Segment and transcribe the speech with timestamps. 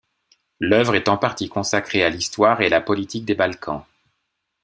[0.59, 3.83] L'œuvre est en partie consacrée à l'histoire et à la politique des Balkans.